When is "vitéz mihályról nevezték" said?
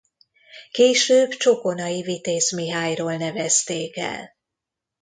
2.01-3.97